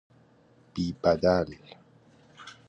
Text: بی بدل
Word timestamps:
بی 0.73 0.95
بدل 1.03 1.47